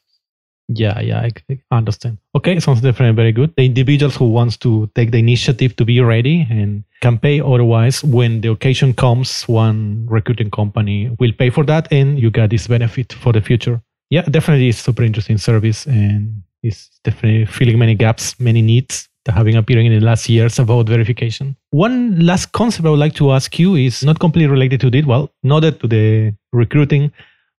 [0.69, 1.29] Yeah, yeah,
[1.71, 2.19] I understand.
[2.35, 3.55] Okay, sounds definitely very good.
[3.57, 8.03] The individuals who wants to take the initiative to be ready and can pay otherwise
[8.03, 12.67] when the occasion comes, one recruiting company will pay for that and you get this
[12.67, 13.81] benefit for the future.
[14.11, 19.45] Yeah, definitely it's super interesting service and it's definitely filling many gaps, many needs that
[19.45, 21.57] been appearing in the last years about verification.
[21.71, 25.05] One last concept I would like to ask you is not completely related to this,
[25.05, 27.13] well, not to the recruiting,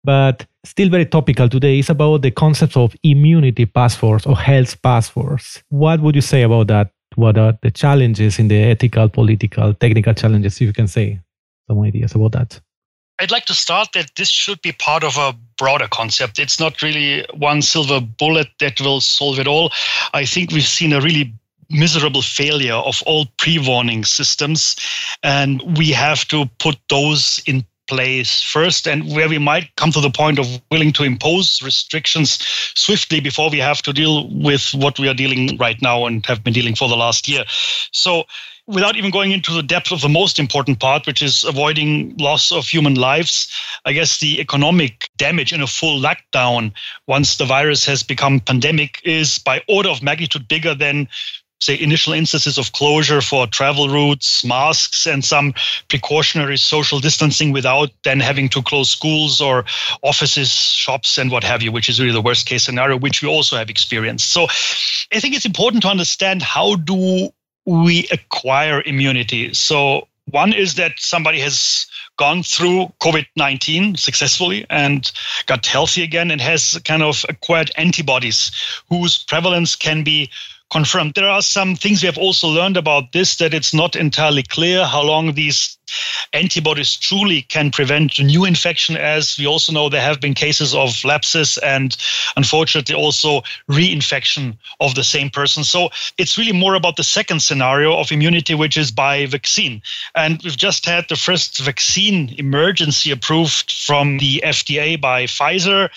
[0.07, 5.63] but still very topical today is about the concept of immunity passports or health passports.
[5.69, 6.93] What would you say about that?
[7.17, 11.21] What are the challenges in the ethical, political, technical challenges, if you can say
[11.69, 12.61] some ideas about that?
[13.19, 16.39] I'd like to start that this should be part of a broader concept.
[16.39, 19.73] It's not really one silver bullet that will solve it all.
[20.13, 21.33] I think we've seen a really
[21.69, 24.77] miserable failure of all pre warning systems,
[25.23, 30.01] and we have to put those in place first and where we might come to
[30.01, 32.39] the point of willing to impose restrictions
[32.75, 36.43] swiftly before we have to deal with what we are dealing right now and have
[36.43, 37.45] been dealing for the last year.
[37.93, 38.25] So
[38.67, 42.51] without even going into the depth of the most important part, which is avoiding loss
[42.51, 43.49] of human lives,
[43.85, 46.73] I guess the economic damage in a full lockdown
[47.07, 51.09] once the virus has become pandemic is by order of magnitude bigger than
[51.61, 55.55] say initial instances of closure for travel routes, masks, and some
[55.89, 59.65] precautionary social distancing without then having to close schools or
[60.03, 63.29] offices, shops, and what have you, which is really the worst case scenario, which we
[63.29, 64.31] also have experienced.
[64.31, 64.45] So
[65.13, 67.31] I think it's important to understand how do
[67.65, 69.55] we acquire immunity.
[69.55, 75.11] So one is that somebody has gone through COVID 19 successfully and
[75.47, 78.51] got healthy again and has kind of acquired antibodies
[78.89, 80.31] whose prevalence can be
[80.71, 81.13] confirmed.
[81.15, 84.85] There are some things we have also learned about this that it's not entirely clear
[84.85, 85.76] how long these
[86.33, 90.75] antibodies truly can prevent a new infection, as we also know there have been cases
[90.75, 91.97] of lapses and
[92.37, 95.65] unfortunately also reinfection of the same person.
[95.65, 99.83] So it's really more about the second scenario of immunity, which is by vaccine.
[100.15, 105.89] And we've just had the first vaccine emergency approved from the FDA by Pfizer,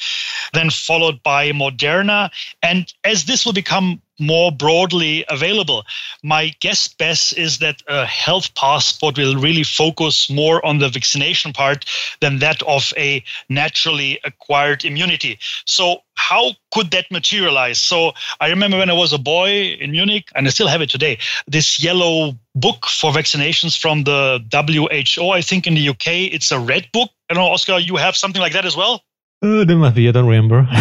[0.54, 2.30] then followed by Moderna.
[2.62, 5.86] And as this will become more broadly available.
[6.24, 11.54] My guess best is that a health passport will really focus more on the vaccination
[11.54, 11.86] part
[12.20, 15.40] than that of a naturally acquired immunity.
[15.66, 15.84] So,
[16.16, 17.80] how could that materialize?
[17.80, 18.12] So,
[18.42, 19.52] I remember when I was a boy
[19.84, 24.22] in Munich, and I still have it today, this yellow book for vaccinations from the
[24.52, 25.30] WHO.
[25.40, 27.10] I think in the UK it's a red book.
[27.30, 29.04] I don't know, Oscar, you have something like that as well?
[29.42, 30.08] Uh, there must be.
[30.10, 30.68] I don't remember.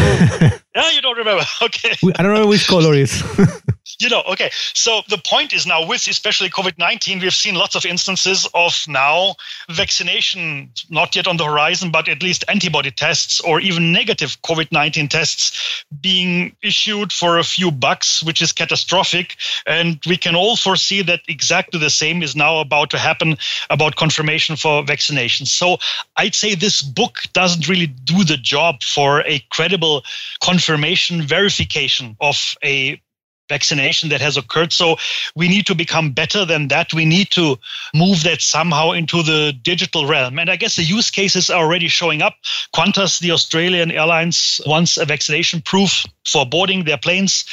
[0.74, 1.44] yeah, you don't remember.
[1.62, 1.94] Okay.
[2.18, 3.22] I don't know which color is.
[3.98, 4.50] you know, okay.
[4.74, 8.74] So the point is now with especially COVID 19, we've seen lots of instances of
[8.88, 9.34] now
[9.70, 14.70] vaccination, not yet on the horizon, but at least antibody tests or even negative COVID
[14.72, 19.36] 19 tests being issued for a few bucks, which is catastrophic.
[19.66, 23.36] And we can all foresee that exactly the same is now about to happen
[23.70, 25.46] about confirmation for vaccination.
[25.46, 25.78] So
[26.16, 30.04] I'd say this book doesn't really do the job for a credible
[30.40, 33.00] confirmation verification of a
[33.48, 34.72] vaccination that has occurred.
[34.72, 34.96] So
[35.34, 36.92] we need to become better than that.
[36.92, 37.58] We need to
[37.94, 40.38] move that somehow into the digital realm.
[40.38, 42.34] And I guess the use cases are already showing up.
[42.74, 47.44] Qantas, the Australian airlines, wants a vaccination proof for boarding their planes.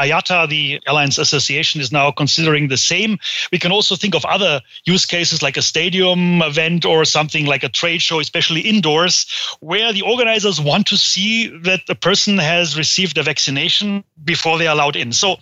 [0.00, 3.18] IATA, the Airlines Association, is now considering the same.
[3.52, 7.62] We can also think of other use cases like a stadium event or something like
[7.62, 9.26] a trade show, especially indoors,
[9.60, 14.70] where the organizers want to see that the person has received a vaccination before they're
[14.70, 15.12] allowed in.
[15.12, 15.36] So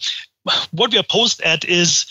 [0.70, 2.06] what we are posed at is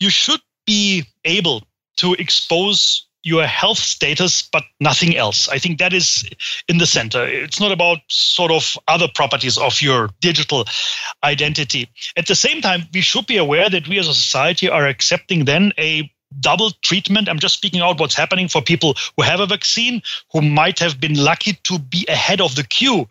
[0.00, 1.62] you should be able
[1.96, 5.48] to expose your health status, but nothing else.
[5.48, 6.28] I think that is
[6.68, 7.24] in the center.
[7.26, 10.66] It's not about sort of other properties of your digital
[11.24, 11.88] identity.
[12.16, 15.46] At the same time, we should be aware that we as a society are accepting
[15.46, 17.28] then a double treatment.
[17.28, 20.02] I'm just speaking out what's happening for people who have a vaccine,
[20.32, 23.08] who might have been lucky to be ahead of the queue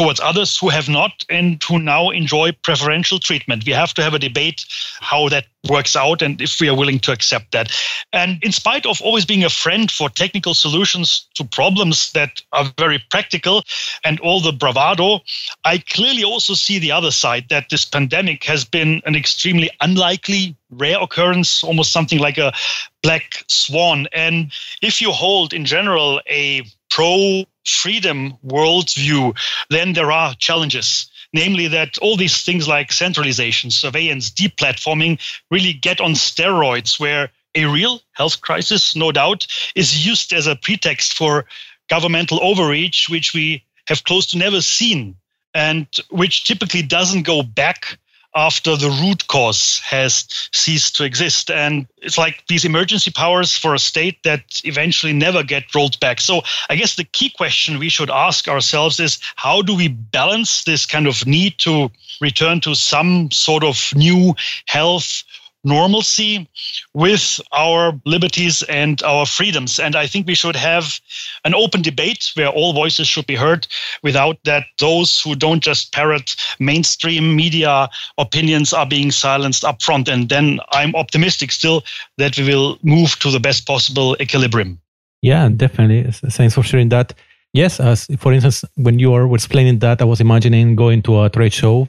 [0.00, 3.66] towards others who have not and who now enjoy preferential treatment.
[3.66, 4.64] We have to have a debate
[5.00, 7.70] how that works out and if we are willing to accept that.
[8.10, 12.72] And in spite of always being a friend for technical solutions to problems that are
[12.78, 13.62] very practical
[14.02, 15.20] and all the bravado,
[15.66, 20.56] I clearly also see the other side that this pandemic has been an extremely unlikely,
[20.70, 22.54] rare occurrence, almost something like a
[23.02, 24.06] black swan.
[24.12, 29.36] And if you hold in general a pro freedom worldview,
[29.68, 31.10] then there are challenges.
[31.32, 37.66] Namely, that all these things like centralization, surveillance, deplatforming really get on steroids, where a
[37.66, 39.46] real health crisis, no doubt,
[39.76, 41.44] is used as a pretext for
[41.88, 45.14] governmental overreach, which we have close to never seen,
[45.54, 47.98] and which typically doesn't go back
[48.34, 51.50] after the root cause has ceased to exist.
[51.50, 56.20] And it's like these emergency powers for a state that eventually never get rolled back.
[56.20, 60.64] So I guess the key question we should ask ourselves is how do we balance
[60.64, 64.34] this kind of need to return to some sort of new
[64.66, 65.24] health
[65.64, 66.48] normalcy
[66.94, 69.78] with our liberties and our freedoms.
[69.78, 71.00] And I think we should have
[71.44, 73.66] an open debate where all voices should be heard
[74.02, 77.88] without that those who don't just parrot mainstream media
[78.18, 80.08] opinions are being silenced up front.
[80.08, 81.84] And then I'm optimistic still
[82.18, 84.80] that we will move to the best possible equilibrium.
[85.22, 86.10] Yeah, definitely.
[86.12, 87.12] Thanks for sharing that.
[87.52, 91.28] Yes, as for instance, when you were explaining that, I was imagining going to a
[91.28, 91.88] trade show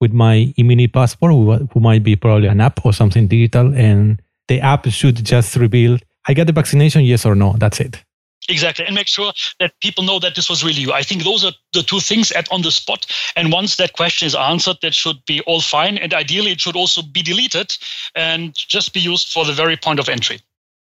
[0.00, 1.32] with my Immuni Passport,
[1.72, 5.98] who, might be probably an app or something digital, and the app should just reveal,
[6.26, 7.54] I got the vaccination, yes or no.
[7.58, 8.02] That's it.
[8.48, 10.92] Exactly, and make sure that people know that this was really you.
[10.92, 13.06] I think those are the two things at on the spot.
[13.36, 15.98] And once that question is answered, that should be all fine.
[15.98, 17.76] And ideally, it should also be deleted
[18.14, 20.40] and just be used for the very point of entry.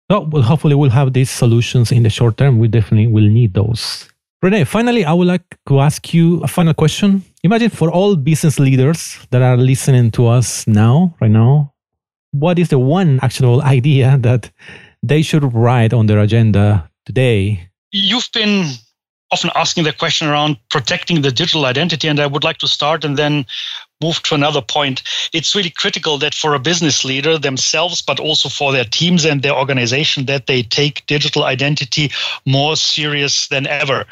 [0.09, 2.59] So, well, hopefully, we'll have these solutions in the short term.
[2.59, 4.07] We definitely will need those.
[4.43, 7.23] Rene, finally, I would like to ask you a final question.
[7.47, 11.73] Imagine for all business leaders that are listening to us now, right now,
[12.31, 14.51] what is the one actionable idea that
[15.01, 17.69] they should write on their agenda today?
[17.93, 18.65] You've been
[19.31, 23.05] often asking the question around protecting the digital identity, and I would like to start
[23.05, 23.45] and then
[24.03, 25.01] move to another point.
[25.31, 29.41] It's really critical that for a business leader themselves, but also for their teams and
[29.41, 32.11] their organization, that they take digital identity
[32.45, 34.05] more serious than ever.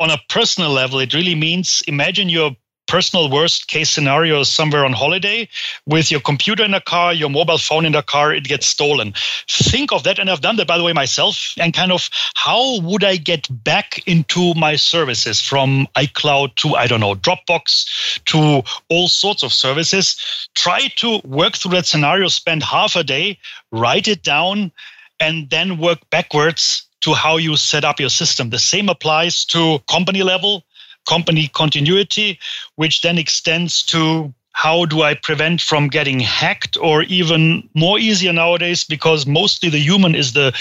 [0.00, 2.56] On a personal level, it really means imagine you're
[2.86, 5.48] personal worst case scenario is somewhere on holiday
[5.86, 9.14] with your computer in a car, your mobile phone in the car, it gets stolen.
[9.48, 10.18] Think of that.
[10.18, 11.54] And I've done that, by the way, myself.
[11.58, 16.86] And kind of how would I get back into my services from iCloud to, I
[16.86, 20.48] don't know, Dropbox to all sorts of services?
[20.54, 23.38] Try to work through that scenario, spend half a day,
[23.70, 24.70] write it down,
[25.18, 28.50] and then work backwards to how you set up your system.
[28.50, 30.64] The same applies to company level
[31.06, 32.38] company continuity,
[32.76, 38.32] which then extends to how do I prevent from getting hacked or even more easier
[38.32, 40.54] nowadays because mostly the human is the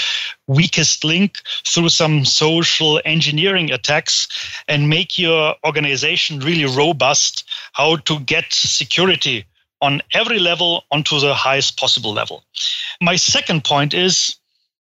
[0.48, 4.28] weakest link through some social engineering attacks
[4.68, 9.46] and make your organization really robust how to get security
[9.82, 12.44] on every level onto the highest possible level.
[13.02, 14.36] My second point is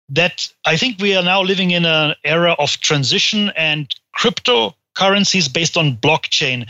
[0.10, 5.48] that I think we are now living in an era of transition and crypto currencies
[5.48, 6.68] based on blockchain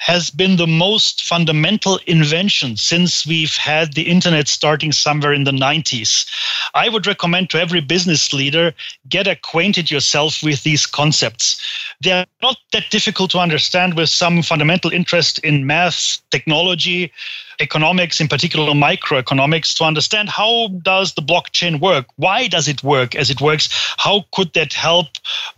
[0.00, 5.50] has been the most fundamental invention since we've had the internet starting somewhere in the
[5.50, 6.26] 90s.
[6.72, 8.72] I would recommend to every business leader
[9.10, 11.60] get acquainted yourself with these concepts.
[12.00, 17.12] They're not that difficult to understand with some fundamental interest in math, technology,
[17.60, 22.06] economics, in particular microeconomics, to understand how does the blockchain work?
[22.16, 23.68] Why does it work as it works?
[23.98, 25.08] How could that help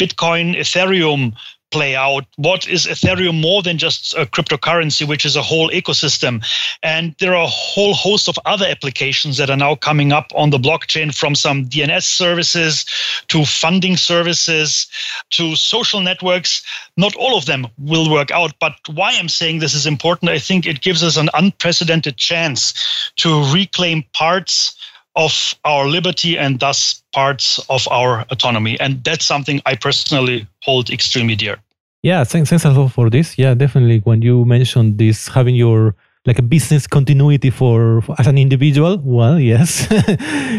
[0.00, 1.34] Bitcoin, Ethereum,
[1.72, 6.44] play out what is ethereum more than just a cryptocurrency which is a whole ecosystem
[6.82, 10.50] and there are a whole host of other applications that are now coming up on
[10.50, 12.84] the blockchain from some dns services
[13.28, 14.86] to funding services
[15.30, 16.62] to social networks
[16.96, 20.38] not all of them will work out but why i'm saying this is important i
[20.38, 24.76] think it gives us an unprecedented chance to reclaim parts
[25.16, 28.78] of our liberty and thus parts of our autonomy.
[28.80, 31.58] And that's something I personally hold extremely dear.
[32.02, 33.38] Yeah, thanks, thanks a lot for this.
[33.38, 34.00] Yeah, definitely.
[34.00, 35.94] When you mentioned this, having your
[36.24, 39.88] like a business continuity for, for as an individual, well, yes,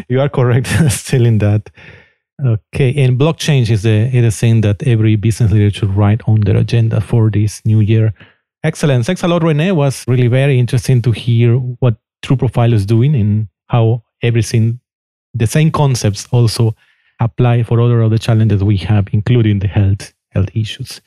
[0.10, 1.70] you are correct still in that.
[2.44, 6.42] Okay, and blockchain is the is the thing that every business leader should write on
[6.42, 8.14] their agenda for this new year.
[8.64, 9.06] Excellent.
[9.06, 9.68] Thanks a lot, Rene.
[9.68, 14.80] It was really very interesting to hear what True Profile is doing and how everything,
[15.34, 16.74] the same concepts also
[17.24, 21.02] apply for other of the challenges we have, including the health health issues.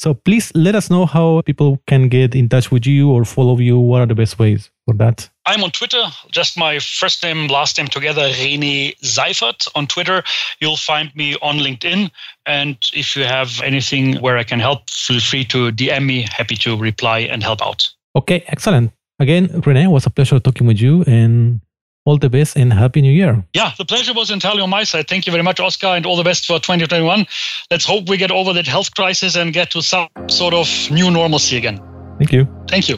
[0.00, 3.58] So please let us know how people can get in touch with you or follow
[3.58, 3.78] you.
[3.78, 5.28] What are the best ways for that?
[5.44, 10.22] I'm on Twitter, just my first name, last name together, Rene Seifert on Twitter.
[10.58, 12.10] You'll find me on LinkedIn.
[12.46, 16.26] And if you have anything where I can help, feel free to DM me.
[16.30, 17.86] Happy to reply and help out.
[18.16, 18.92] Okay, excellent.
[19.18, 21.60] Again, Rene, it was a pleasure talking with you and
[22.04, 23.44] all the best and happy new year.
[23.54, 25.08] Yeah, the pleasure was entirely on my side.
[25.08, 27.26] Thank you very much, Oscar, and all the best for 2021.
[27.70, 31.10] Let's hope we get over that health crisis and get to some sort of new
[31.10, 31.80] normalcy again.
[32.18, 32.46] Thank you.
[32.68, 32.96] Thank you.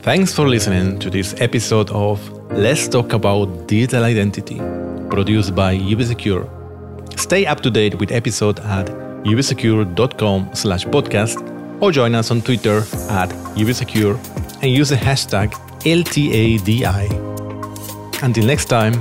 [0.00, 2.18] Thanks for listening to this episode of
[2.52, 4.58] Let's Talk About Digital Identity,
[5.10, 6.48] produced by UbiSecure.
[7.18, 8.86] Stay up to date with episode at
[9.24, 11.42] ubisecure.com slash podcast
[11.82, 12.78] or join us on Twitter
[13.10, 14.16] at ubisecure
[14.62, 15.52] and use the hashtag
[15.82, 17.47] LTADI.
[18.22, 18.94] Until next time,